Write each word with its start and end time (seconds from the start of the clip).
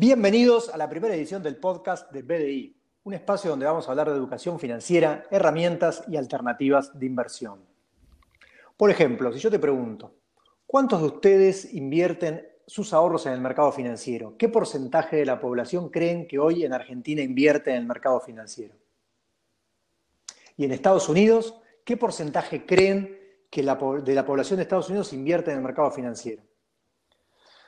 Bienvenidos 0.00 0.70
a 0.70 0.78
la 0.78 0.88
primera 0.88 1.14
edición 1.14 1.42
del 1.42 1.56
podcast 1.58 2.10
de 2.10 2.22
BDI, 2.22 2.74
un 3.04 3.12
espacio 3.12 3.50
donde 3.50 3.66
vamos 3.66 3.86
a 3.86 3.90
hablar 3.90 4.08
de 4.08 4.16
educación 4.16 4.58
financiera, 4.58 5.26
herramientas 5.30 6.04
y 6.08 6.16
alternativas 6.16 6.98
de 6.98 7.04
inversión. 7.04 7.60
Por 8.78 8.90
ejemplo, 8.90 9.30
si 9.30 9.40
yo 9.40 9.50
te 9.50 9.58
pregunto, 9.58 10.14
¿cuántos 10.66 11.02
de 11.02 11.06
ustedes 11.06 11.74
invierten 11.74 12.48
sus 12.66 12.94
ahorros 12.94 13.26
en 13.26 13.34
el 13.34 13.42
mercado 13.42 13.72
financiero? 13.72 14.38
¿Qué 14.38 14.48
porcentaje 14.48 15.16
de 15.16 15.26
la 15.26 15.38
población 15.38 15.90
creen 15.90 16.26
que 16.26 16.38
hoy 16.38 16.64
en 16.64 16.72
Argentina 16.72 17.20
invierte 17.20 17.68
en 17.68 17.76
el 17.76 17.86
mercado 17.86 18.20
financiero? 18.20 18.74
Y 20.56 20.64
en 20.64 20.72
Estados 20.72 21.10
Unidos, 21.10 21.60
¿qué 21.84 21.98
porcentaje 21.98 22.64
creen 22.64 23.18
que 23.50 23.60
de 23.60 24.14
la 24.14 24.24
población 24.24 24.56
de 24.56 24.62
Estados 24.62 24.88
Unidos 24.88 25.12
invierte 25.12 25.50
en 25.50 25.58
el 25.58 25.62
mercado 25.62 25.90
financiero? 25.90 26.42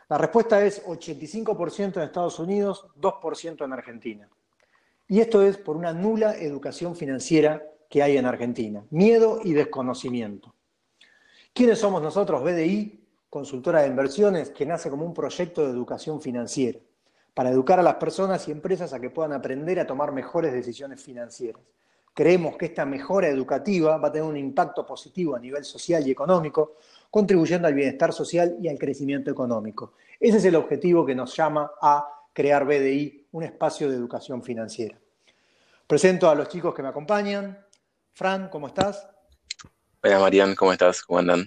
La 0.09 0.19
respuesta 0.19 0.65
es 0.65 0.85
85% 0.85 1.97
en 1.97 2.03
Estados 2.03 2.39
Unidos, 2.39 2.87
2% 3.01 3.65
en 3.65 3.73
Argentina. 3.73 4.29
Y 5.09 5.21
esto 5.21 5.43
es 5.43 5.59
por 5.59 5.77
una 5.77 5.93
nula 5.93 6.37
educación 6.37 6.97
financiera 6.97 7.63
que 7.89 8.03
hay 8.03 8.17
en 8.17 8.27
Argentina. 8.27 8.85
Miedo 8.91 9.41
y 9.45 9.53
desconocimiento. 9.53 10.55
¿Quiénes 11.53 11.79
somos 11.79 12.03
nosotros? 12.03 12.43
BDI, 12.43 13.05
consultora 13.29 13.83
de 13.83 13.89
inversiones, 13.89 14.51
que 14.51 14.65
nace 14.65 14.89
como 14.89 15.05
un 15.05 15.13
proyecto 15.13 15.65
de 15.65 15.71
educación 15.71 16.21
financiera, 16.23 16.79
para 17.35 17.51
educar 17.51 17.79
a 17.79 17.83
las 17.83 17.97
personas 17.97 18.49
y 18.49 18.53
empresas 18.53 18.93
a 18.93 19.01
que 19.01 19.11
puedan 19.11 19.35
aprender 19.35 19.79
a 19.79 19.87
tomar 19.87 20.13
mejores 20.13 20.53
decisiones 20.53 21.03
financieras. 21.03 21.63
Creemos 22.15 22.57
que 22.57 22.67
esta 22.67 22.85
mejora 22.85 23.29
educativa 23.29 23.97
va 23.97 24.09
a 24.09 24.13
tener 24.13 24.29
un 24.29 24.37
impacto 24.37 24.85
positivo 24.87 25.35
a 25.35 25.41
nivel 25.41 25.65
social 25.65 26.07
y 26.07 26.11
económico, 26.11 26.77
contribuyendo 27.13 27.69
al 27.69 27.75
bienestar 27.75 28.11
social 28.11 28.57
y 28.59 28.69
al 28.69 28.79
crecimiento 28.79 29.31
económico. 29.31 29.93
Ese 30.19 30.39
es 30.39 30.47
el 30.47 30.57
objetivo 30.57 31.05
que 31.05 31.15
nos 31.15 31.37
llama 31.37 31.71
a 31.83 32.09
crear 32.33 32.65
BDI, 32.65 33.29
un 33.33 33.43
espacio 33.43 33.91
de 33.91 33.97
educación 33.97 34.43
financiera. 34.43 34.99
Presento 35.87 36.31
a 36.31 36.35
los 36.35 36.49
chicos 36.49 36.75
que 36.75 36.83
me 36.83 36.89
acompañan. 36.89 37.67
Fran, 38.15 38.49
¿cómo 38.49 38.69
estás? 38.69 39.07
Hola 40.03 40.21
Marian, 40.21 40.55
¿cómo 40.55 40.73
estás? 40.73 41.03
¿Cómo 41.03 41.19
andan? 41.19 41.47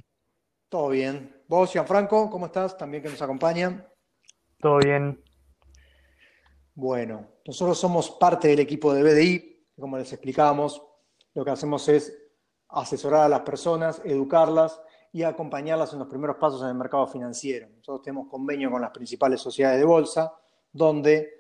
Todo 0.69 0.89
bien. 0.89 1.35
Vos, 1.47 1.72
Gianfranco, 1.72 2.29
¿cómo 2.29 2.45
estás? 2.45 2.77
También 2.77 3.02
que 3.02 3.09
nos 3.09 3.22
acompañan. 3.23 3.88
Todo 4.59 4.77
bien. 4.77 5.19
Bueno, 6.75 7.27
nosotros 7.44 7.79
somos 7.79 8.11
parte 8.11 8.50
del 8.50 8.59
equipo 8.59 8.94
de 8.94 9.02
BDI, 9.02 9.66
como 9.79 9.97
les 9.97 10.13
explicábamos, 10.13 10.79
lo 11.33 11.44
que 11.44 11.50
hacemos 11.50 11.89
es 11.89 12.16
asesorar 12.69 13.22
a 13.22 13.29
las 13.29 13.41
personas, 13.41 14.00
educarlas 14.05 14.79
y 15.16 15.23
acompañarlas 15.23 15.94
en 15.94 15.99
los 15.99 16.09
primeros 16.09 16.35
pasos 16.35 16.61
en 16.63 16.67
el 16.67 16.75
mercado 16.75 17.08
financiero. 17.08 17.69
Nosotros 17.69 18.02
tenemos 18.02 18.27
convenio 18.27 18.69
con 18.69 18.81
las 18.81 18.91
principales 18.91 19.39
sociedades 19.39 19.80
de 19.80 19.85
bolsa, 19.85 20.33
donde 20.73 21.31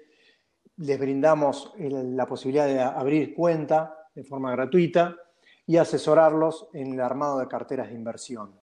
les 0.77 0.97
brindamos 0.97 1.73
la 1.77 2.25
posibilidad 2.25 2.67
de 2.67 2.79
abrir 2.79 3.35
cuenta 3.35 4.07
de 4.15 4.23
forma 4.23 4.49
gratuita 4.53 5.17
y 5.65 5.75
asesorarlos 5.75 6.69
en 6.71 6.93
el 6.93 7.01
armado 7.01 7.37
de 7.37 7.49
carteras 7.49 7.89
de 7.89 7.95
inversión. 7.95 8.57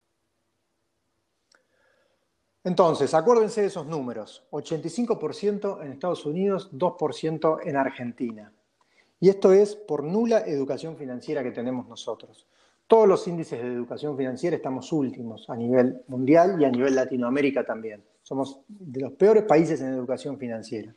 Entonces, 2.62 3.12
acuérdense 3.12 3.62
de 3.62 3.66
esos 3.66 3.86
números, 3.86 4.46
85% 4.52 5.82
en 5.82 5.90
Estados 5.90 6.24
Unidos, 6.24 6.70
2% 6.70 7.58
en 7.64 7.76
Argentina. 7.76 8.52
Y 9.18 9.28
esto 9.28 9.52
es 9.52 9.74
por 9.74 10.04
nula 10.04 10.42
educación 10.46 10.96
financiera 10.96 11.42
que 11.42 11.50
tenemos 11.50 11.88
nosotros. 11.88 12.46
Todos 12.90 13.06
los 13.06 13.28
índices 13.28 13.62
de 13.62 13.68
educación 13.68 14.16
financiera 14.16 14.56
estamos 14.56 14.90
últimos 14.90 15.48
a 15.48 15.54
nivel 15.54 16.02
mundial 16.08 16.60
y 16.60 16.64
a 16.64 16.70
nivel 16.70 16.96
Latinoamérica 16.96 17.62
también. 17.62 18.02
Somos 18.20 18.62
de 18.66 19.00
los 19.02 19.12
peores 19.12 19.44
países 19.44 19.80
en 19.80 19.94
educación 19.94 20.36
financiera. 20.36 20.92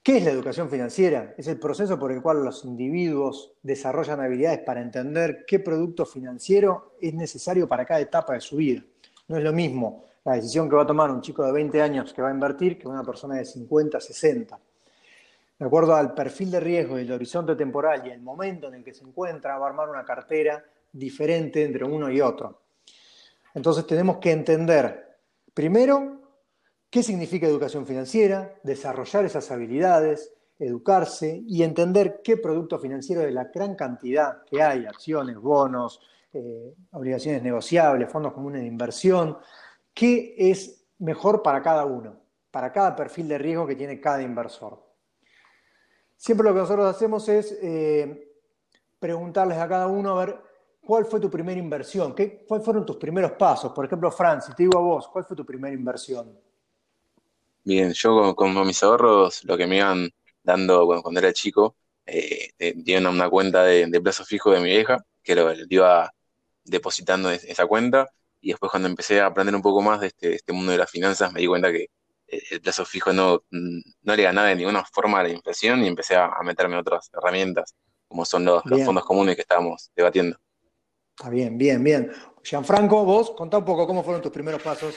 ¿Qué 0.00 0.18
es 0.18 0.24
la 0.24 0.30
educación 0.30 0.70
financiera? 0.70 1.34
Es 1.36 1.48
el 1.48 1.58
proceso 1.58 1.98
por 1.98 2.12
el 2.12 2.22
cual 2.22 2.44
los 2.44 2.64
individuos 2.64 3.54
desarrollan 3.64 4.20
habilidades 4.20 4.60
para 4.60 4.80
entender 4.80 5.44
qué 5.44 5.58
producto 5.58 6.06
financiero 6.06 6.92
es 7.00 7.14
necesario 7.14 7.66
para 7.66 7.84
cada 7.84 7.98
etapa 7.98 8.34
de 8.34 8.40
su 8.40 8.54
vida. 8.54 8.84
No 9.26 9.38
es 9.38 9.42
lo 9.42 9.52
mismo 9.52 10.04
la 10.24 10.34
decisión 10.34 10.70
que 10.70 10.76
va 10.76 10.82
a 10.82 10.86
tomar 10.86 11.10
un 11.10 11.20
chico 11.20 11.44
de 11.44 11.50
20 11.50 11.82
años 11.82 12.14
que 12.14 12.22
va 12.22 12.28
a 12.28 12.32
invertir 12.32 12.78
que 12.78 12.86
una 12.86 13.02
persona 13.02 13.34
de 13.34 13.44
50, 13.44 13.98
60 13.98 14.56
de 15.58 15.64
acuerdo 15.64 15.94
al 15.94 16.12
perfil 16.12 16.50
de 16.50 16.60
riesgo 16.60 16.98
el 16.98 17.10
horizonte 17.10 17.56
temporal 17.56 18.06
y 18.06 18.10
el 18.10 18.20
momento 18.20 18.68
en 18.68 18.74
el 18.74 18.84
que 18.84 18.92
se 18.92 19.04
encuentra, 19.04 19.58
va 19.58 19.66
a 19.66 19.68
armar 19.70 19.88
una 19.88 20.04
cartera 20.04 20.62
diferente 20.98 21.64
entre 21.64 21.84
uno 21.84 22.10
y 22.10 22.20
otro. 22.20 22.62
Entonces 23.54 23.86
tenemos 23.86 24.18
que 24.18 24.32
entender, 24.32 25.18
primero, 25.54 26.20
qué 26.90 27.02
significa 27.02 27.46
educación 27.46 27.86
financiera, 27.86 28.54
desarrollar 28.62 29.24
esas 29.24 29.50
habilidades, 29.50 30.32
educarse 30.58 31.42
y 31.46 31.62
entender 31.62 32.20
qué 32.22 32.36
producto 32.38 32.78
financiero 32.78 33.22
de 33.22 33.30
la 33.30 33.44
gran 33.44 33.74
cantidad 33.74 34.42
que 34.44 34.62
hay, 34.62 34.86
acciones, 34.86 35.36
bonos, 35.36 36.00
eh, 36.32 36.74
obligaciones 36.92 37.42
negociables, 37.42 38.10
fondos 38.10 38.32
comunes 38.32 38.62
de 38.62 38.66
inversión, 38.66 39.38
qué 39.92 40.34
es 40.36 40.86
mejor 40.98 41.42
para 41.42 41.62
cada 41.62 41.84
uno, 41.84 42.20
para 42.50 42.72
cada 42.72 42.96
perfil 42.96 43.28
de 43.28 43.38
riesgo 43.38 43.66
que 43.66 43.76
tiene 43.76 44.00
cada 44.00 44.22
inversor. 44.22 44.82
Siempre 46.16 46.46
lo 46.46 46.54
que 46.54 46.60
nosotros 46.60 46.86
hacemos 46.86 47.28
es 47.28 47.52
eh, 47.62 48.32
preguntarles 48.98 49.58
a 49.58 49.68
cada 49.68 49.86
uno 49.86 50.18
a 50.18 50.24
ver 50.24 50.45
cuál 50.86 51.04
fue 51.04 51.18
tu 51.18 51.28
primera 51.28 51.58
inversión, 51.58 52.14
¿Qué, 52.14 52.44
cuáles 52.46 52.64
fueron 52.64 52.86
tus 52.86 52.96
primeros 52.96 53.32
pasos. 53.32 53.72
Por 53.72 53.84
ejemplo, 53.84 54.10
Francis, 54.12 54.54
te 54.54 54.62
digo 54.62 54.78
a 54.78 54.82
vos, 54.82 55.08
¿cuál 55.08 55.24
fue 55.24 55.36
tu 55.36 55.44
primera 55.44 55.74
inversión? 55.74 56.38
Bien, 57.64 57.92
yo 57.92 58.36
con, 58.36 58.64
mis 58.64 58.80
ahorros, 58.84 59.42
lo 59.44 59.56
que 59.56 59.66
me 59.66 59.78
iban 59.78 60.08
dando 60.44 60.86
cuando 61.02 61.18
era 61.18 61.32
chico, 61.32 61.74
eh, 62.06 62.52
una 63.00 63.28
cuenta 63.28 63.64
de, 63.64 64.00
plazo 64.00 64.24
fijo 64.24 64.52
de 64.52 64.60
mi 64.60 64.66
vieja, 64.66 65.04
que 65.24 65.34
lo, 65.34 65.52
iba 65.68 66.12
depositando 66.62 67.32
en 67.32 67.40
esa 67.42 67.66
cuenta, 67.66 68.08
y 68.40 68.50
después 68.50 68.70
cuando 68.70 68.88
empecé 68.88 69.20
a 69.20 69.26
aprender 69.26 69.56
un 69.56 69.62
poco 69.62 69.82
más 69.82 70.00
de 70.00 70.06
este, 70.06 70.28
de 70.28 70.34
este 70.36 70.52
mundo 70.52 70.70
de 70.70 70.78
las 70.78 70.90
finanzas, 70.90 71.32
me 71.32 71.40
di 71.40 71.48
cuenta 71.48 71.72
que 71.72 71.88
el 72.28 72.60
plazo 72.60 72.84
fijo 72.84 73.12
no, 73.12 73.42
no 73.50 74.16
le 74.16 74.22
ganaba 74.22 74.48
de 74.48 74.56
ninguna 74.56 74.84
forma 74.84 75.18
a 75.18 75.24
la 75.24 75.30
inflación 75.30 75.82
y 75.82 75.88
empecé 75.88 76.14
a, 76.14 76.30
meterme 76.44 76.74
en 76.74 76.80
otras 76.80 77.10
herramientas, 77.12 77.74
como 78.06 78.24
son 78.24 78.44
los, 78.44 78.62
fondos 78.62 79.04
comunes 79.04 79.34
que 79.34 79.42
estábamos 79.42 79.90
debatiendo. 79.96 80.38
Está 81.18 81.30
bien, 81.30 81.56
bien, 81.56 81.82
bien. 81.82 82.12
Gianfranco, 82.42 83.02
vos, 83.04 83.30
contá 83.30 83.56
un 83.56 83.64
poco 83.64 83.86
cómo 83.86 84.02
fueron 84.02 84.20
tus 84.20 84.30
primeros 84.30 84.62
pasos. 84.62 84.94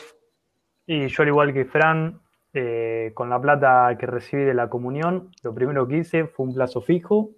Y 0.85 1.07
yo, 1.07 1.23
al 1.23 1.29
igual 1.29 1.53
que 1.53 1.63
Fran, 1.63 2.19
eh, 2.53 3.11
con 3.13 3.29
la 3.29 3.39
plata 3.39 3.95
que 3.97 4.05
recibí 4.05 4.43
de 4.43 4.53
la 4.53 4.69
comunión, 4.69 5.31
lo 5.43 5.55
primero 5.55 5.87
que 5.87 5.99
hice 5.99 6.25
fue 6.25 6.47
un 6.47 6.53
plazo 6.53 6.81
fijo. 6.81 7.29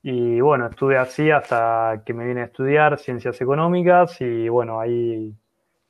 Y 0.00 0.40
bueno, 0.40 0.68
estuve 0.68 0.96
así 0.96 1.28
hasta 1.32 2.02
que 2.06 2.14
me 2.14 2.24
vine 2.24 2.42
a 2.42 2.44
estudiar 2.44 3.00
ciencias 3.00 3.40
económicas 3.40 4.20
y 4.20 4.48
bueno, 4.48 4.78
ahí 4.78 5.34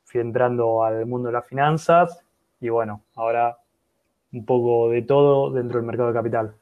fui 0.03 0.19
entrando 0.19 0.83
al 0.83 1.05
mundo 1.05 1.27
de 1.27 1.33
las 1.33 1.45
finanzas 1.45 2.23
y 2.59 2.69
bueno, 2.69 3.03
ahora 3.15 3.55
un 4.33 4.45
poco 4.45 4.89
de 4.89 5.03
todo 5.03 5.51
dentro 5.51 5.77
del 5.77 5.85
mercado 5.85 6.09
de 6.09 6.15
capital. 6.15 6.55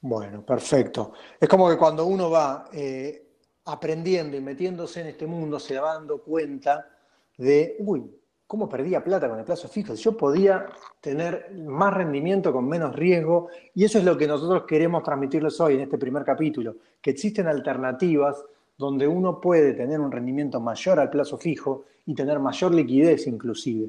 Bueno, 0.00 0.44
perfecto. 0.44 1.12
Es 1.40 1.48
como 1.48 1.70
que 1.70 1.76
cuando 1.76 2.04
uno 2.04 2.28
va 2.30 2.64
eh, 2.72 3.25
aprendiendo 3.66 4.36
y 4.36 4.40
metiéndose 4.40 5.00
en 5.00 5.08
este 5.08 5.26
mundo, 5.26 5.58
se 5.58 5.78
va 5.78 5.94
dando 5.94 6.22
cuenta 6.22 6.88
de, 7.36 7.76
uy, 7.80 8.04
¿cómo 8.46 8.68
perdía 8.68 9.02
plata 9.02 9.28
con 9.28 9.38
el 9.38 9.44
plazo 9.44 9.68
fijo? 9.68 9.94
Yo 9.94 10.16
podía 10.16 10.66
tener 11.00 11.52
más 11.54 11.92
rendimiento 11.92 12.52
con 12.52 12.68
menos 12.68 12.94
riesgo 12.94 13.48
y 13.74 13.84
eso 13.84 13.98
es 13.98 14.04
lo 14.04 14.16
que 14.16 14.26
nosotros 14.26 14.64
queremos 14.66 15.02
transmitirles 15.02 15.60
hoy 15.60 15.74
en 15.74 15.80
este 15.82 15.98
primer 15.98 16.24
capítulo, 16.24 16.76
que 17.00 17.10
existen 17.10 17.46
alternativas 17.48 18.44
donde 18.78 19.08
uno 19.08 19.40
puede 19.40 19.72
tener 19.72 20.00
un 20.00 20.12
rendimiento 20.12 20.60
mayor 20.60 21.00
al 21.00 21.10
plazo 21.10 21.38
fijo 21.38 21.84
y 22.06 22.14
tener 22.14 22.38
mayor 22.38 22.74
liquidez 22.74 23.26
inclusive. 23.26 23.88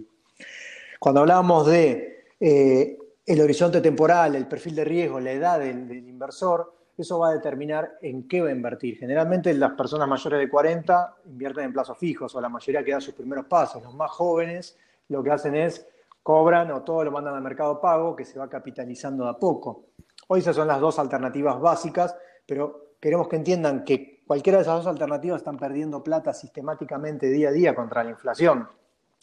Cuando 1.00 1.22
hablamos 1.22 1.68
de 1.68 2.25
eh, 2.40 2.98
el 3.25 3.42
horizonte 3.42 3.81
temporal, 3.81 4.36
el 4.36 4.48
perfil 4.48 4.75
de 4.75 4.86
riesgo, 4.86 5.19
la 5.19 5.31
edad 5.31 5.60
del, 5.60 5.92
inversor, 5.92 6.74
eso 6.98 7.20
va 7.20 7.30
a 7.30 7.34
determinar 7.34 7.98
en 8.02 8.28
qué 8.28 8.42
va 8.42 8.50
a 8.50 8.52
invertir. 8.52 8.98
Generalmente 8.98 9.54
las 9.54 9.74
personas 9.74 10.08
mayores 10.08 10.40
de 10.40 10.50
40 10.50 11.18
invierten 11.26 11.66
en 11.66 11.74
plazos 11.74 11.98
fijos 11.98 12.34
o 12.34 12.42
la 12.42 12.50
mayoría 12.50 12.84
que 12.84 12.92
da 12.92 13.00
sus 13.00 13.14
primeros 13.14 13.46
pasos. 13.46 13.84
Los 13.84 13.94
más 13.94 14.10
jóvenes 14.12 14.78
lo 15.10 15.24
que 15.24 15.32
hacen 15.32 15.56
es 15.56 15.88
cobran 16.24 16.72
o 16.72 16.82
todo 16.82 17.06
lo 17.06 17.12
mandan 17.12 17.36
al 17.36 17.42
mercado 17.42 17.80
pago 17.80 18.16
que 18.16 18.26
se 18.26 18.40
va 18.40 18.50
capitalizando 18.50 19.26
de 19.26 19.30
a 19.30 19.34
poco. 19.34 19.86
Hoy 20.28 20.40
esas 20.40 20.56
son 20.56 20.68
las 20.68 20.82
dos 20.82 21.00
alternativas 21.00 21.60
básicas, 21.60 22.18
pero 22.46 22.96
queremos 23.00 23.28
que 23.28 23.38
entiendan 23.38 23.86
que 23.86 24.24
cualquiera 24.26 24.58
de 24.58 24.64
esas 24.64 24.78
dos 24.78 24.88
alternativas 24.88 25.38
están 25.38 25.58
perdiendo 25.58 26.04
plata 26.04 26.34
sistemáticamente 26.34 27.28
día 27.28 27.50
a 27.50 27.52
día 27.52 27.76
contra 27.76 28.04
la 28.04 28.10
inflación. 28.10 28.68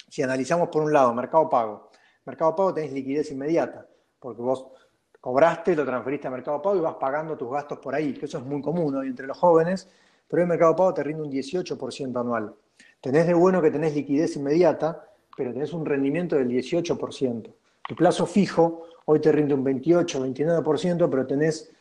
Si 0.08 0.22
analizamos 0.22 0.68
por 0.68 0.82
un 0.82 0.92
lado 0.92 1.12
Mercado 1.12 1.48
Pago, 1.48 1.90
Mercado 2.24 2.54
Pago 2.54 2.72
tenés 2.72 2.92
liquidez 2.92 3.30
inmediata, 3.32 3.86
porque 4.18 4.40
vos 4.40 4.68
cobraste, 5.24 5.74
lo 5.74 5.86
transferiste 5.86 6.28
a 6.28 6.30
Mercado 6.30 6.60
Pago 6.60 6.76
y 6.76 6.80
vas 6.80 6.96
pagando 6.96 7.34
tus 7.34 7.50
gastos 7.50 7.78
por 7.78 7.94
ahí, 7.94 8.12
que 8.12 8.26
eso 8.26 8.36
es 8.36 8.44
muy 8.44 8.60
común 8.60 8.94
hoy 8.94 9.06
entre 9.06 9.26
los 9.26 9.38
jóvenes, 9.38 9.88
pero 10.28 10.42
el 10.42 10.48
Mercado 10.48 10.76
Pago 10.76 10.92
te 10.92 11.02
rinde 11.02 11.22
un 11.22 11.32
18% 11.32 12.20
anual. 12.20 12.54
Tenés 13.00 13.26
de 13.26 13.32
bueno 13.32 13.62
que 13.62 13.70
tenés 13.70 13.94
liquidez 13.94 14.36
inmediata, 14.36 15.02
pero 15.34 15.50
tenés 15.54 15.72
un 15.72 15.86
rendimiento 15.86 16.36
del 16.36 16.48
18%. 16.50 17.54
Tu 17.88 17.96
plazo 17.96 18.26
fijo 18.26 18.82
hoy 19.06 19.18
te 19.18 19.32
rinde 19.32 19.54
un 19.54 19.64
28, 19.64 20.26
29%, 20.26 21.08
pero 21.08 21.26
tenés 21.26 21.72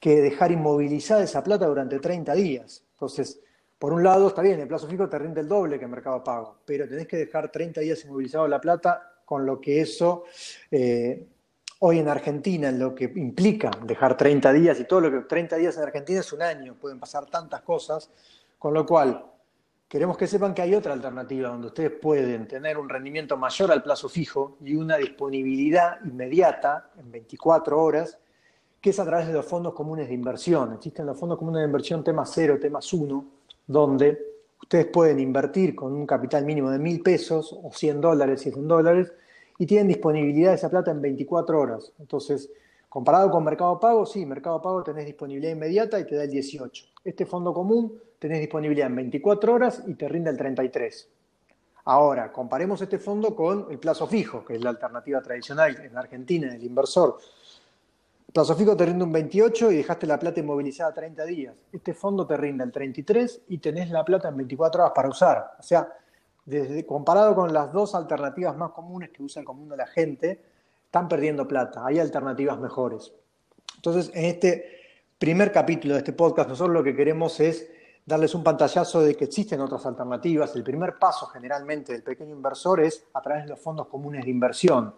que 0.00 0.20
dejar 0.20 0.50
inmovilizada 0.50 1.22
esa 1.22 1.44
plata 1.44 1.68
durante 1.68 2.00
30 2.00 2.34
días. 2.34 2.82
Entonces, 2.94 3.40
por 3.78 3.92
un 3.92 4.02
lado, 4.02 4.26
está 4.26 4.42
bien, 4.42 4.58
el 4.58 4.66
plazo 4.66 4.88
fijo 4.88 5.08
te 5.08 5.16
rinde 5.16 5.42
el 5.42 5.46
doble 5.46 5.78
que 5.78 5.84
el 5.84 5.92
mercado 5.92 6.24
pago, 6.24 6.56
pero 6.64 6.88
tenés 6.88 7.06
que 7.06 7.18
dejar 7.18 7.52
30 7.52 7.82
días 7.82 8.04
inmovilizado 8.04 8.48
la 8.48 8.60
plata, 8.60 9.12
con 9.24 9.46
lo 9.46 9.60
que 9.60 9.80
eso 9.80 10.24
eh, 10.72 11.28
hoy 11.80 11.98
en 11.98 12.08
Argentina, 12.08 12.68
en 12.68 12.78
lo 12.78 12.94
que 12.94 13.12
implica 13.16 13.70
dejar 13.84 14.16
30 14.16 14.52
días, 14.52 14.80
y 14.80 14.84
todo 14.84 15.02
lo 15.02 15.10
que 15.10 15.20
30 15.20 15.56
días 15.56 15.76
en 15.76 15.82
Argentina 15.82 16.20
es 16.20 16.32
un 16.32 16.42
año, 16.42 16.74
pueden 16.74 16.98
pasar 16.98 17.26
tantas 17.26 17.62
cosas, 17.62 18.10
con 18.58 18.74
lo 18.74 18.86
cual 18.86 19.24
queremos 19.88 20.16
que 20.16 20.26
sepan 20.26 20.54
que 20.54 20.62
hay 20.62 20.74
otra 20.74 20.92
alternativa 20.92 21.50
donde 21.50 21.68
ustedes 21.68 21.92
pueden 21.92 22.48
tener 22.48 22.78
un 22.78 22.88
rendimiento 22.88 23.36
mayor 23.36 23.70
al 23.70 23.82
plazo 23.82 24.08
fijo 24.08 24.56
y 24.64 24.74
una 24.74 24.96
disponibilidad 24.96 25.98
inmediata 26.04 26.90
en 26.98 27.10
24 27.10 27.80
horas, 27.80 28.18
que 28.80 28.90
es 28.90 28.98
a 28.98 29.04
través 29.04 29.26
de 29.26 29.32
los 29.32 29.46
fondos 29.46 29.72
comunes 29.72 30.08
de 30.08 30.14
inversión. 30.14 30.74
Existen 30.74 31.06
los 31.06 31.18
fondos 31.18 31.38
comunes 31.38 31.60
de 31.60 31.66
inversión 31.66 32.04
temas 32.04 32.30
0, 32.34 32.58
temas 32.60 32.92
1, 32.92 33.24
donde 33.66 34.18
ustedes 34.60 34.86
pueden 34.86 35.20
invertir 35.20 35.74
con 35.74 35.92
un 35.92 36.06
capital 36.06 36.44
mínimo 36.44 36.70
de 36.70 36.78
mil 36.78 37.02
pesos 37.02 37.58
o 37.62 37.70
100 37.72 38.00
dólares, 38.00 38.40
100 38.42 38.66
dólares, 38.66 39.12
y 39.58 39.66
tienen 39.66 39.88
disponibilidad 39.88 40.50
de 40.50 40.56
esa 40.56 40.70
plata 40.70 40.90
en 40.90 41.00
24 41.00 41.60
horas. 41.60 41.92
Entonces, 41.98 42.50
comparado 42.88 43.30
con 43.30 43.44
Mercado 43.44 43.78
Pago, 43.78 44.04
sí, 44.06 44.26
Mercado 44.26 44.60
Pago 44.60 44.82
tenés 44.82 45.06
disponibilidad 45.06 45.52
inmediata 45.52 45.98
y 46.00 46.06
te 46.06 46.16
da 46.16 46.24
el 46.24 46.30
18. 46.30 46.86
Este 47.04 47.26
fondo 47.26 47.52
común 47.52 48.00
tenés 48.18 48.40
disponibilidad 48.40 48.88
en 48.88 48.96
24 48.96 49.52
horas 49.52 49.82
y 49.86 49.94
te 49.94 50.08
rinde 50.08 50.30
el 50.30 50.36
33. 50.36 51.08
Ahora, 51.86 52.32
comparemos 52.32 52.80
este 52.80 52.98
fondo 52.98 53.36
con 53.36 53.66
el 53.70 53.78
plazo 53.78 54.06
fijo, 54.06 54.44
que 54.44 54.54
es 54.54 54.62
la 54.62 54.70
alternativa 54.70 55.20
tradicional 55.20 55.76
en 55.84 55.96
Argentina 55.96 56.50
del 56.50 56.64
inversor. 56.64 57.18
El 58.26 58.32
plazo 58.32 58.56
fijo 58.56 58.74
te 58.74 58.86
rinde 58.86 59.04
un 59.04 59.12
28 59.12 59.70
y 59.70 59.76
dejaste 59.76 60.06
la 60.06 60.18
plata 60.18 60.40
inmovilizada 60.40 60.94
30 60.94 61.24
días. 61.26 61.54
Este 61.70 61.92
fondo 61.92 62.26
te 62.26 62.36
rinde 62.38 62.64
el 62.64 62.72
33 62.72 63.42
y 63.48 63.58
tenés 63.58 63.90
la 63.90 64.02
plata 64.02 64.28
en 64.28 64.36
24 64.38 64.82
horas 64.82 64.92
para 64.94 65.08
usar. 65.10 65.52
O 65.58 65.62
sea, 65.62 65.86
desde, 66.44 66.84
comparado 66.84 67.34
con 67.34 67.52
las 67.52 67.72
dos 67.72 67.94
alternativas 67.94 68.56
más 68.56 68.72
comunes 68.72 69.10
que 69.10 69.22
usa 69.22 69.40
el 69.40 69.46
común 69.46 69.68
de 69.68 69.76
la 69.76 69.86
gente, 69.86 70.42
están 70.84 71.08
perdiendo 71.08 71.48
plata. 71.48 71.84
Hay 71.84 71.98
alternativas 71.98 72.58
mejores. 72.58 73.12
Entonces, 73.76 74.10
en 74.14 74.26
este 74.26 74.64
primer 75.18 75.52
capítulo 75.52 75.94
de 75.94 75.98
este 75.98 76.12
podcast, 76.12 76.48
nosotros 76.48 76.74
lo 76.74 76.84
que 76.84 76.94
queremos 76.94 77.40
es 77.40 77.68
darles 78.06 78.34
un 78.34 78.44
pantallazo 78.44 79.00
de 79.00 79.14
que 79.14 79.24
existen 79.24 79.60
otras 79.60 79.86
alternativas. 79.86 80.54
El 80.54 80.62
primer 80.62 80.98
paso 80.98 81.26
generalmente 81.26 81.92
del 81.92 82.02
pequeño 82.02 82.34
inversor 82.34 82.80
es 82.80 83.06
a 83.14 83.22
través 83.22 83.44
de 83.44 83.50
los 83.50 83.60
fondos 83.60 83.88
comunes 83.88 84.24
de 84.24 84.30
inversión. 84.30 84.94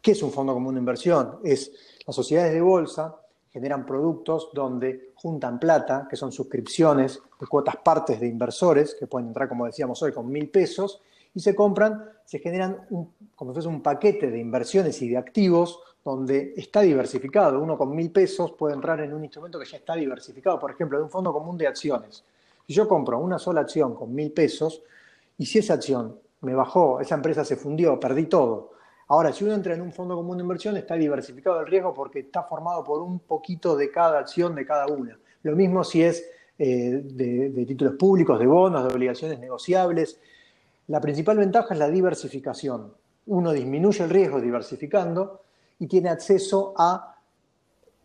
¿Qué 0.00 0.12
es 0.12 0.22
un 0.22 0.30
fondo 0.30 0.52
común 0.54 0.74
de 0.74 0.80
inversión? 0.80 1.40
Es 1.42 1.72
las 2.06 2.14
sociedades 2.14 2.52
de 2.52 2.60
bolsa 2.60 3.16
generan 3.56 3.86
productos 3.86 4.50
donde 4.52 5.12
juntan 5.14 5.58
plata, 5.58 6.06
que 6.10 6.14
son 6.14 6.30
suscripciones 6.30 7.22
de 7.40 7.46
cuotas 7.46 7.76
partes 7.76 8.20
de 8.20 8.28
inversores, 8.28 8.94
que 9.00 9.06
pueden 9.06 9.28
entrar, 9.28 9.48
como 9.48 9.64
decíamos 9.64 10.02
hoy, 10.02 10.12
con 10.12 10.30
mil 10.30 10.50
pesos, 10.50 11.00
y 11.34 11.40
se 11.40 11.54
compran, 11.54 12.04
se 12.22 12.38
generan 12.38 12.86
un, 12.90 13.14
como 13.34 13.52
si 13.52 13.54
fuese 13.54 13.68
un 13.68 13.82
paquete 13.82 14.30
de 14.30 14.38
inversiones 14.38 15.00
y 15.00 15.08
de 15.08 15.16
activos 15.16 15.80
donde 16.04 16.52
está 16.54 16.82
diversificado. 16.82 17.58
Uno 17.62 17.78
con 17.78 17.96
mil 17.96 18.10
pesos 18.10 18.52
puede 18.52 18.74
entrar 18.74 19.00
en 19.00 19.14
un 19.14 19.24
instrumento 19.24 19.58
que 19.58 19.64
ya 19.64 19.78
está 19.78 19.94
diversificado, 19.94 20.58
por 20.58 20.70
ejemplo, 20.70 20.98
de 20.98 21.04
un 21.04 21.10
fondo 21.10 21.32
común 21.32 21.56
de 21.56 21.66
acciones. 21.66 22.24
Si 22.66 22.74
yo 22.74 22.86
compro 22.86 23.18
una 23.20 23.38
sola 23.38 23.62
acción 23.62 23.94
con 23.94 24.14
mil 24.14 24.32
pesos, 24.32 24.82
y 25.38 25.46
si 25.46 25.60
esa 25.60 25.72
acción 25.72 26.18
me 26.42 26.54
bajó, 26.54 27.00
esa 27.00 27.14
empresa 27.14 27.42
se 27.42 27.56
fundió, 27.56 27.98
perdí 27.98 28.26
todo, 28.26 28.72
Ahora, 29.08 29.32
si 29.32 29.44
uno 29.44 29.54
entra 29.54 29.74
en 29.74 29.80
un 29.80 29.92
fondo 29.92 30.16
común 30.16 30.36
de 30.36 30.42
inversión, 30.42 30.76
está 30.76 30.94
diversificado 30.94 31.60
el 31.60 31.66
riesgo 31.66 31.94
porque 31.94 32.20
está 32.20 32.42
formado 32.42 32.82
por 32.82 33.00
un 33.00 33.20
poquito 33.20 33.76
de 33.76 33.90
cada 33.90 34.18
acción 34.18 34.54
de 34.54 34.66
cada 34.66 34.86
una. 34.86 35.16
Lo 35.42 35.54
mismo 35.54 35.84
si 35.84 36.02
es 36.02 36.28
eh, 36.58 37.02
de, 37.04 37.66
títulos 37.66 37.94
públicos, 37.94 38.38
de 38.38 38.46
bonos, 38.46 38.82
de 38.82 38.94
obligaciones 38.94 39.38
negociables. 39.38 40.18
La 40.88 41.00
principal 41.00 41.36
ventaja 41.36 41.74
es 41.74 41.78
la 41.78 41.88
diversificación. 41.88 42.94
Uno 43.26 43.52
disminuye 43.52 44.02
el 44.02 44.10
riesgo 44.10 44.40
diversificando 44.40 45.42
y 45.78 45.86
tiene 45.86 46.08
acceso 46.08 46.72
a 46.76 47.16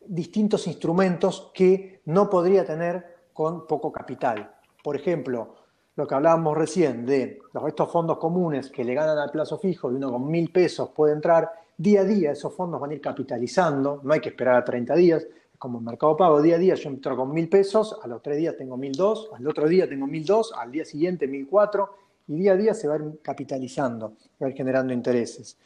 distintos 0.05 0.67
instrumentos 0.67 1.51
que 1.53 2.01
no 2.05 2.29
podría 2.29 2.65
tener 2.65 3.21
con 3.33 3.65
poco 3.65 3.91
capital. 3.91 4.53
Por 4.83 4.95
ejemplo, 4.95 5.55
lo 5.95 6.07
que 6.07 6.15
hablábamos 6.15 6.57
recién 6.57 7.05
de 7.05 7.39
estos 7.67 7.91
fondos 7.91 8.17
comunes 8.17 8.69
que 8.69 8.83
le 8.83 8.93
ganan 8.93 9.17
al 9.17 9.31
plazo 9.31 9.57
fijo 9.57 9.91
y 9.91 9.95
uno 9.95 10.11
con 10.11 10.29
mil 10.29 10.51
pesos 10.51 10.89
puede 10.89 11.13
entrar, 11.13 11.51
día 11.77 12.01
a 12.01 12.03
día 12.05 12.31
esos 12.31 12.53
fondos 12.53 12.79
van 12.79 12.91
a 12.91 12.93
ir 12.93 13.01
capitalizando, 13.01 13.99
no 14.03 14.13
hay 14.13 14.19
que 14.19 14.29
esperar 14.29 14.55
a 14.55 14.63
30 14.63 14.95
días, 14.95 15.23
es 15.23 15.57
como 15.57 15.79
el 15.79 15.85
mercado 15.85 16.15
pago, 16.15 16.41
día 16.41 16.55
a 16.55 16.59
día 16.59 16.75
yo 16.75 16.89
entro 16.89 17.15
con 17.15 17.33
mil 17.33 17.49
pesos, 17.49 17.97
a 18.01 18.07
los 18.07 18.21
tres 18.21 18.37
días 18.37 18.55
tengo 18.57 18.77
mil 18.77 18.93
dos, 18.93 19.29
al 19.35 19.45
otro 19.47 19.67
día 19.67 19.87
tengo 19.87 20.07
mil 20.07 20.25
dos, 20.25 20.53
al 20.57 20.71
día 20.71 20.85
siguiente 20.85 21.27
mil 21.27 21.47
cuatro, 21.47 21.95
y 22.27 22.35
día 22.35 22.53
a 22.53 22.57
día 22.57 22.73
se 22.73 22.87
va 22.87 22.95
a 22.95 22.97
ir 22.97 23.19
capitalizando, 23.21 24.13
va 24.41 24.47
a 24.47 24.49
ir 24.49 24.55
generando 24.55 24.93
intereses. 24.93 25.57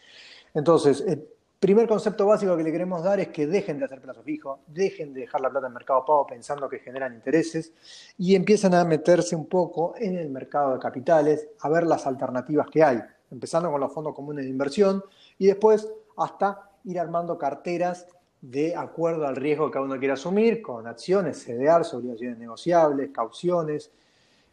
Entonces, 0.54 1.02
eh, 1.02 1.35
Primer 1.66 1.88
concepto 1.88 2.28
básico 2.28 2.56
que 2.56 2.62
le 2.62 2.72
queremos 2.72 3.02
dar 3.02 3.20
es 3.20 3.30
que 3.30 3.48
dejen 3.48 3.80
de 3.80 3.86
hacer 3.86 4.00
plazo 4.00 4.22
fijo, 4.22 4.60
dejen 4.68 5.16
de 5.16 5.22
dejar 5.22 5.42
la 5.42 5.50
plata 5.50 5.66
en 5.66 5.74
mercado 5.74 6.06
pago 6.06 6.28
pensando 6.28 6.70
que 6.70 6.78
generan 6.78 7.16
intereses 7.16 7.74
y 8.20 8.36
empiecen 8.36 8.76
a 8.76 8.86
meterse 8.86 9.36
un 9.36 9.48
poco 9.48 9.96
en 9.98 10.16
el 10.16 10.30
mercado 10.30 10.74
de 10.74 10.80
capitales, 10.80 11.48
a 11.60 11.70
ver 11.70 11.88
las 11.88 12.06
alternativas 12.06 12.68
que 12.70 12.84
hay, 12.84 13.02
empezando 13.32 13.72
con 13.72 13.82
los 13.82 13.92
fondos 13.92 14.14
comunes 14.14 14.46
de 14.46 14.52
inversión 14.52 15.04
y 15.40 15.48
después 15.48 15.92
hasta 16.18 16.70
ir 16.84 17.00
armando 17.00 17.36
carteras 17.36 18.06
de 18.40 18.76
acuerdo 18.76 19.26
al 19.26 19.36
riesgo 19.36 19.66
que 19.66 19.74
cada 19.74 19.86
uno 19.86 19.98
quiera 19.98 20.14
asumir, 20.14 20.62
con 20.62 20.86
acciones, 20.86 21.42
CDRs, 21.42 21.96
obligaciones 21.96 22.38
negociables, 22.38 23.10
cauciones. 23.10 23.90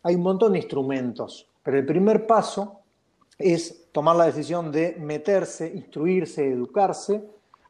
Hay 0.02 0.14
un 0.14 0.22
montón 0.22 0.52
de 0.52 0.60
instrumentos, 0.60 1.46
pero 1.62 1.76
el 1.76 1.84
primer 1.84 2.26
paso 2.26 2.81
es 3.42 3.90
tomar 3.92 4.16
la 4.16 4.26
decisión 4.26 4.70
de 4.72 4.96
meterse, 4.98 5.68
instruirse, 5.68 6.46
educarse, 6.46 7.22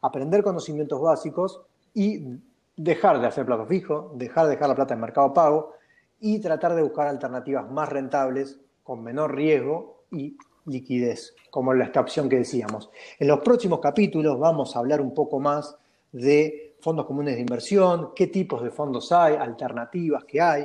aprender 0.03 0.43
conocimientos 0.43 1.01
básicos 1.01 1.63
y 1.95 2.39
dejar 2.77 3.21
de 3.21 3.27
hacer 3.27 3.47
plato 3.47 3.67
fijo, 3.67 4.13
dejar 4.15 4.47
de 4.47 4.53
dejar 4.53 4.69
la 4.69 4.75
plata 4.75 4.95
en 4.95 5.01
mercado 5.01 5.33
pago 5.33 5.75
y 6.21 6.39
tratar 6.41 6.75
de 6.75 6.83
buscar 6.83 7.09
alternativas 7.09 7.71
más 7.71 7.89
rentables, 7.89 8.59
con 8.83 9.03
menor 9.03 9.35
riesgo 9.35 10.05
y 10.11 10.37
liquidez, 10.67 11.35
como 11.51 11.75
esta 11.75 12.01
opción 12.01 12.29
que 12.29 12.37
decíamos. 12.37 12.91
En 13.19 13.29
los 13.29 13.41
próximos 13.41 13.81
capítulos 13.81 14.39
vamos 14.39 14.75
a 14.75 14.79
hablar 14.79 15.01
un 15.01 15.15
poco 15.15 15.41
más 15.41 15.77
de 16.11 16.77
fondos 16.81 17.07
comunes 17.07 17.37
de 17.37 17.41
inversión, 17.41 18.13
qué 18.15 18.27
tipos 18.27 18.63
de 18.63 18.71
fondos 18.71 19.13
hay, 19.13 19.35
alternativas 19.35 20.25
que 20.25 20.41
hay. 20.41 20.65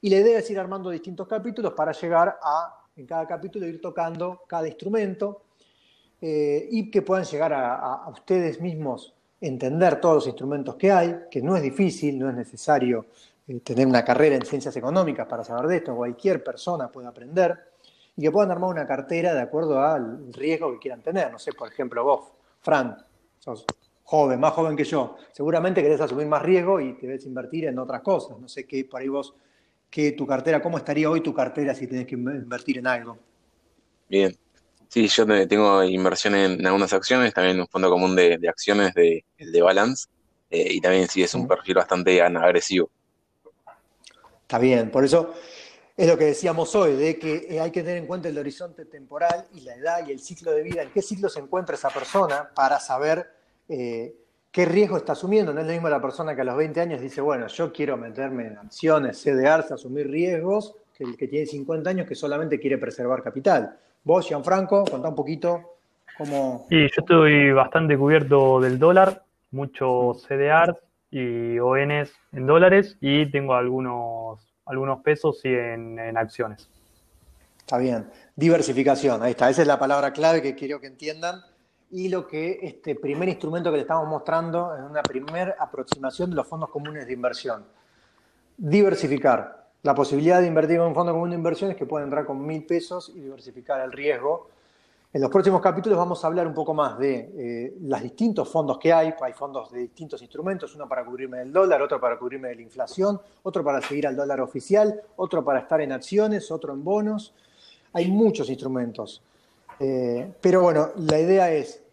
Y 0.00 0.10
la 0.10 0.16
idea 0.16 0.38
es 0.38 0.50
ir 0.50 0.58
armando 0.58 0.90
distintos 0.90 1.26
capítulos 1.26 1.72
para 1.72 1.92
llegar 1.92 2.38
a 2.42 2.83
en 2.96 3.06
cada 3.06 3.26
capítulo 3.26 3.66
ir 3.66 3.80
tocando 3.80 4.42
cada 4.46 4.68
instrumento 4.68 5.42
eh, 6.20 6.68
y 6.70 6.90
que 6.90 7.02
puedan 7.02 7.24
llegar 7.24 7.52
a, 7.52 8.08
ustedes 8.08 8.60
mismos 8.60 9.14
entender 9.40 10.00
todos 10.00 10.16
los 10.16 10.26
instrumentos 10.28 10.76
que 10.76 10.90
hay, 10.90 11.16
que 11.30 11.42
no 11.42 11.56
es 11.56 11.62
difícil, 11.62 12.18
no 12.18 12.30
es 12.30 12.36
necesario 12.36 13.06
eh, 13.48 13.60
tener 13.60 13.86
una 13.86 14.04
carrera 14.04 14.36
en 14.36 14.46
ciencias 14.46 14.76
económicas 14.76 15.26
para 15.26 15.44
saber 15.44 15.66
de 15.66 15.76
esto, 15.76 15.94
cualquier 15.94 16.42
persona 16.42 16.88
puede 16.90 17.08
aprender, 17.08 17.58
y 18.16 18.22
que 18.22 18.30
puedan 18.30 18.52
armar 18.52 18.70
una 18.70 18.86
cartera 18.86 19.34
de 19.34 19.40
acuerdo 19.40 19.80
al 19.80 20.32
riesgo 20.32 20.72
que 20.72 20.78
quieran 20.78 21.02
tener. 21.02 21.32
No 21.32 21.38
sé, 21.38 21.52
por 21.52 21.68
ejemplo, 21.68 22.04
vos, 22.04 22.32
Fran, 22.60 22.96
sos 23.40 23.66
joven, 24.04 24.38
más 24.38 24.52
joven 24.52 24.76
que 24.76 24.84
yo, 24.84 25.16
seguramente 25.32 25.82
querés 25.82 26.00
asumir 26.00 26.28
más 26.28 26.40
riesgo 26.40 26.80
y 26.80 26.94
te 26.94 27.08
ves 27.08 27.26
invertir 27.26 27.66
en 27.66 27.78
otras 27.78 28.02
cosas. 28.02 28.38
No 28.38 28.48
sé 28.48 28.66
qué 28.66 28.84
por 28.84 29.00
ahí 29.00 29.08
vos 29.08 29.34
que 29.94 30.10
tu 30.10 30.26
cartera, 30.26 30.60
cómo 30.60 30.76
estaría 30.76 31.08
hoy 31.08 31.20
tu 31.20 31.32
cartera 31.32 31.72
si 31.72 31.86
tenés 31.86 32.04
que 32.04 32.16
invertir 32.16 32.78
en 32.78 32.88
algo. 32.88 33.16
Bien. 34.08 34.36
Sí, 34.88 35.06
yo 35.06 35.24
tengo 35.46 35.84
inversión 35.84 36.34
en 36.34 36.66
algunas 36.66 36.92
acciones, 36.92 37.32
también 37.32 37.60
un 37.60 37.68
fondo 37.68 37.88
común 37.88 38.16
de, 38.16 38.36
acciones 38.48 38.92
de, 38.94 39.24
de 39.38 39.62
Balance, 39.62 40.08
eh, 40.50 40.66
y 40.72 40.80
también 40.80 41.06
sí 41.06 41.22
es 41.22 41.32
un 41.34 41.46
perfil 41.46 41.76
bastante 41.76 42.20
agresivo. 42.20 42.90
Está 44.42 44.58
bien, 44.58 44.90
por 44.90 45.04
eso 45.04 45.32
es 45.96 46.08
lo 46.08 46.18
que 46.18 46.24
decíamos 46.24 46.74
hoy, 46.74 46.96
de 46.96 47.16
que 47.16 47.46
eh, 47.48 47.60
hay 47.60 47.70
que 47.70 47.84
tener 47.84 47.98
en 47.98 48.06
cuenta 48.06 48.28
el 48.28 48.36
horizonte 48.36 48.86
temporal 48.86 49.46
y 49.54 49.60
la 49.60 49.76
edad 49.76 50.08
y 50.08 50.10
el 50.10 50.18
ciclo 50.18 50.50
de 50.50 50.64
vida, 50.64 50.82
en 50.82 50.90
qué 50.90 51.02
ciclo 51.02 51.28
se 51.28 51.38
encuentra 51.38 51.76
esa 51.76 51.90
persona 51.90 52.50
para 52.52 52.80
saber 52.80 53.30
eh, 53.68 54.12
qué 54.54 54.64
riesgo 54.64 54.96
está 54.96 55.12
asumiendo. 55.12 55.52
No 55.52 55.60
es 55.60 55.66
lo 55.66 55.72
mismo 55.72 55.88
la 55.88 56.00
persona 56.00 56.36
que 56.36 56.42
a 56.42 56.44
los 56.44 56.56
20 56.56 56.80
años 56.80 57.00
dice, 57.00 57.20
bueno, 57.20 57.48
yo 57.48 57.72
quiero 57.72 57.96
meterme 57.96 58.46
en 58.46 58.56
acciones, 58.56 59.20
CDRs, 59.20 59.72
asumir 59.72 60.08
riesgos, 60.08 60.76
que 60.96 61.02
el 61.02 61.16
que 61.16 61.26
tiene 61.26 61.44
50 61.44 61.90
años 61.90 62.06
que 62.06 62.14
solamente 62.14 62.60
quiere 62.60 62.78
preservar 62.78 63.20
capital. 63.20 63.76
Vos, 64.04 64.28
Gianfranco, 64.28 64.84
contá 64.84 65.08
un 65.08 65.16
poquito 65.16 65.78
cómo... 66.16 66.66
Sí, 66.68 66.76
yo 66.82 67.00
estoy 67.00 67.50
bastante 67.50 67.98
cubierto 67.98 68.60
del 68.60 68.78
dólar, 68.78 69.24
muchos 69.50 70.22
CDRs 70.22 70.78
y 71.10 71.58
ONs 71.58 72.12
en 72.32 72.46
dólares 72.46 72.96
y 73.00 73.28
tengo 73.32 73.54
algunos, 73.54 74.38
algunos 74.66 75.02
pesos 75.02 75.40
y 75.42 75.48
en, 75.48 75.98
en 75.98 76.16
acciones. 76.16 76.68
Está 77.58 77.78
bien. 77.78 78.06
Diversificación, 78.36 79.20
ahí 79.20 79.32
está. 79.32 79.50
Esa 79.50 79.62
es 79.62 79.68
la 79.68 79.80
palabra 79.80 80.12
clave 80.12 80.42
que 80.42 80.54
quiero 80.54 80.80
que 80.80 80.86
entiendan 80.86 81.42
y 81.90 82.08
lo 82.08 82.26
que 82.26 82.58
este 82.62 82.94
primer 82.96 83.28
instrumento 83.28 83.70
que 83.70 83.76
le 83.76 83.82
estamos 83.82 84.08
mostrando 84.08 84.74
es 84.74 84.82
una 84.82 85.02
primera 85.02 85.56
aproximación 85.58 86.30
de 86.30 86.36
los 86.36 86.46
fondos 86.46 86.70
comunes 86.70 87.06
de 87.06 87.12
inversión. 87.12 87.64
Diversificar. 88.56 89.64
La 89.82 89.94
posibilidad 89.94 90.40
de 90.40 90.46
invertir 90.46 90.76
en 90.76 90.82
un 90.82 90.94
fondo 90.94 91.12
común 91.12 91.30
de 91.30 91.36
inversión 91.36 91.70
es 91.70 91.76
que 91.76 91.86
pueden 91.86 92.06
entrar 92.06 92.24
con 92.24 92.44
mil 92.44 92.64
pesos 92.64 93.12
y 93.14 93.20
diversificar 93.20 93.80
el 93.82 93.92
riesgo. 93.92 94.48
En 95.12 95.20
los 95.20 95.30
próximos 95.30 95.60
capítulos 95.60 95.96
vamos 95.96 96.24
a 96.24 96.26
hablar 96.26 96.46
un 96.46 96.54
poco 96.54 96.74
más 96.74 96.98
de 96.98 97.30
eh, 97.36 97.74
los 97.82 98.02
distintos 98.02 98.48
fondos 98.48 98.78
que 98.78 98.92
hay. 98.92 99.14
Hay 99.20 99.32
fondos 99.32 99.70
de 99.70 99.80
distintos 99.80 100.20
instrumentos, 100.22 100.74
uno 100.74 100.88
para 100.88 101.04
cubrirme 101.04 101.38
del 101.38 101.52
dólar, 101.52 101.82
otro 101.82 102.00
para 102.00 102.18
cubrirme 102.18 102.48
de 102.48 102.56
la 102.56 102.62
inflación, 102.62 103.20
otro 103.42 103.62
para 103.62 103.80
seguir 103.80 104.06
al 104.06 104.16
dólar 104.16 104.40
oficial, 104.40 105.00
otro 105.16 105.44
para 105.44 105.60
estar 105.60 105.80
en 105.80 105.92
acciones, 105.92 106.50
otro 106.50 106.72
en 106.72 106.82
bonos. 106.82 107.34
Hay 107.92 108.10
muchos 108.10 108.48
instrumentos. 108.50 109.22
Eh, 109.80 110.32
pero 110.40 110.62
bueno, 110.62 110.90
la 110.96 111.18
idea 111.18 111.52
es 111.52 111.84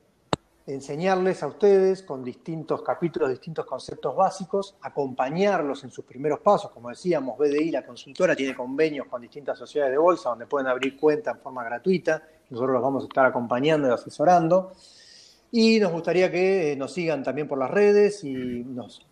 enseñarles 0.67 1.41
a 1.43 1.47
ustedes 1.47 2.03
con 2.03 2.23
distintos 2.23 2.81
capítulos, 2.81 3.29
distintos 3.29 3.65
conceptos 3.65 4.15
básicos, 4.15 4.75
acompañarlos 4.81 5.83
en 5.83 5.91
sus 5.91 6.05
primeros 6.05 6.39
pasos. 6.39 6.71
Como 6.71 6.89
decíamos, 6.89 7.37
BDI, 7.37 7.71
la 7.71 7.85
consultora, 7.85 8.35
tiene 8.35 8.55
convenios 8.55 9.07
con 9.07 9.21
distintas 9.21 9.57
sociedades 9.57 9.93
de 9.93 9.97
bolsa 9.97 10.29
donde 10.29 10.45
pueden 10.45 10.67
abrir 10.67 10.97
cuenta 10.97 11.31
en 11.31 11.39
forma 11.39 11.63
gratuita. 11.63 12.23
Nosotros 12.49 12.73
los 12.73 12.81
vamos 12.81 13.03
a 13.03 13.07
estar 13.07 13.25
acompañando 13.25 13.87
y 13.87 13.91
asesorando. 13.91 14.73
Y 15.51 15.79
nos 15.79 15.91
gustaría 15.91 16.31
que 16.31 16.75
nos 16.77 16.93
sigan 16.93 17.23
también 17.23 17.47
por 17.47 17.57
las 17.57 17.71
redes 17.71 18.23
y 18.23 18.33
nos 18.33 19.05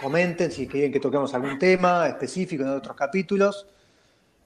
comenten 0.00 0.50
si 0.50 0.66
quieren 0.66 0.92
que 0.92 1.00
toquemos 1.00 1.34
algún 1.34 1.58
tema 1.58 2.06
específico 2.06 2.62
en 2.62 2.70
otros 2.70 2.96
capítulos. 2.96 3.66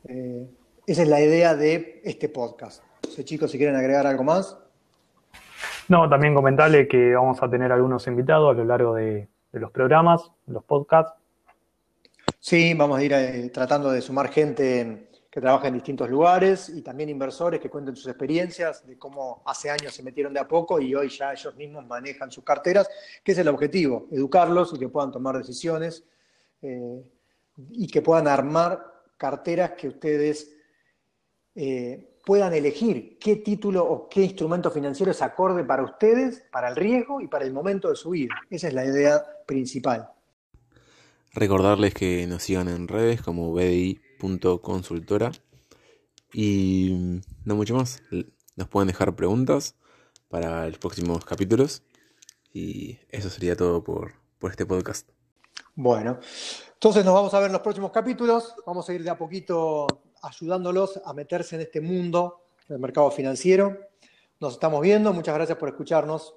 Eh, 0.09 0.49
esa 0.87 1.03
es 1.03 1.09
la 1.09 1.21
idea 1.21 1.55
de 1.55 2.01
este 2.05 2.29
podcast. 2.29 2.83
No 3.11 3.17
sé, 3.17 3.25
chicos, 3.25 3.51
si 3.51 3.59
quieren 3.59 3.75
agregar 3.75 4.07
algo 4.07 4.23
más. 4.23 4.57
No, 5.89 6.09
también 6.09 6.33
comentarle 6.33 6.87
que 6.87 7.13
vamos 7.13 7.43
a 7.43 7.51
tener 7.51 7.73
algunos 7.73 8.07
invitados 8.07 8.53
a 8.53 8.55
lo 8.57 8.65
largo 8.65 8.95
de, 8.95 9.27
los 9.51 9.73
programas, 9.73 10.31
los 10.47 10.63
podcasts. 10.63 11.15
Sí, 12.39 12.73
vamos 12.73 13.01
a 13.01 13.03
ir 13.03 13.13
eh, 13.13 13.51
tratando 13.53 13.91
de 13.91 14.01
sumar 14.01 14.29
gente 14.29 15.09
que 15.29 15.41
trabaja 15.41 15.67
en 15.67 15.75
distintos 15.75 16.09
lugares 16.09 16.69
y 16.69 16.83
también 16.83 17.09
inversores 17.09 17.59
que 17.59 17.69
cuenten 17.69 17.97
sus 17.97 18.07
experiencias 18.07 18.87
de 18.87 18.97
cómo 18.97 19.43
hace 19.45 19.71
años 19.71 19.93
se 19.93 20.05
metieron 20.05 20.33
de 20.33 20.39
a 20.39 20.47
poco 20.47 20.81
y 20.81 20.95
hoy 20.95 21.09
ya 21.09 21.33
ellos 21.33 21.57
mismos 21.57 21.85
manejan 21.89 22.31
sus 22.31 22.45
carteras, 22.45 22.89
que 23.25 23.33
es 23.33 23.39
el 23.39 23.49
objetivo, 23.49 24.07
educarlos 24.13 24.73
y 24.73 24.79
que 24.79 24.89
puedan 24.89 25.11
tomar 25.11 25.37
decisiones 25.37 26.05
eh, 26.63 27.03
y 27.73 27.89
que 27.89 28.03
puedan 28.03 28.29
armar 28.29 28.87
carteras 29.17 29.73
que 29.73 29.89
ustedes 29.89 30.57
eh, 31.57 32.10
puedan 32.31 32.55
elegir 32.55 33.19
qué 33.19 33.35
título 33.35 33.85
o 33.85 34.09
qué 34.09 34.23
instrumento 34.23 34.71
financiero 34.71 35.11
es 35.11 35.21
acorde 35.21 35.65
para 35.65 35.83
ustedes, 35.83 36.45
para 36.53 36.69
el 36.69 36.77
riesgo 36.77 37.21
y 37.21 37.27
para 37.27 37.45
el 37.45 37.53
momento 37.53 37.89
de 37.89 37.97
su 37.97 38.11
vida. 38.11 38.33
Esa 38.49 38.69
es 38.69 38.75
la 38.75 38.85
idea 38.85 39.21
principal. 39.47 40.09
Recordarles 41.35 41.93
que 41.93 42.29
nos 42.29 42.45
sigan 42.45 42.69
en 42.69 42.87
redes 42.87 43.21
como 43.21 43.53
bdi.consultora 43.53 45.33
y 46.33 47.21
no 47.45 47.57
mucho 47.57 47.75
más. 47.75 48.01
Nos 48.55 48.69
pueden 48.69 48.87
dejar 48.87 49.17
preguntas 49.17 49.75
para 50.29 50.69
los 50.69 50.79
próximos 50.79 51.25
capítulos 51.25 51.83
y 52.53 53.01
eso 53.09 53.29
sería 53.29 53.57
todo 53.57 53.83
por, 53.83 54.13
por 54.39 54.53
este 54.53 54.67
podcast. 54.67 55.09
Bueno, 55.75 56.21
entonces 56.75 57.05
nos 57.05 57.13
vamos 57.13 57.35
a 57.35 57.41
ver 57.41 57.49
en 57.49 57.55
los 57.55 57.63
próximos 57.63 57.91
capítulos. 57.91 58.55
Vamos 58.65 58.89
a 58.89 58.95
ir 58.95 59.03
de 59.03 59.11
a 59.11 59.19
poquito 59.19 59.89
ayudándolos 60.23 61.01
a 61.05 61.13
meterse 61.13 61.57
en 61.57 61.63
este 61.63 61.81
mundo 61.81 62.47
del 62.69 62.79
mercado 62.79 63.11
financiero. 63.11 63.79
Nos 64.39 64.55
estamos 64.55 64.81
viendo, 64.81 65.13
muchas 65.13 65.35
gracias 65.35 65.59
por 65.59 65.69
escucharnos. 65.69 66.35